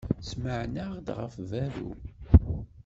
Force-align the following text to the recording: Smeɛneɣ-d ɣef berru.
Smeɛneɣ-d 0.29 1.07
ɣef 1.19 1.33
berru. 1.49 1.91